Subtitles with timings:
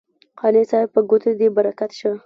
[0.39, 2.11] قانع صاحب په ګوتو دې برکت شه.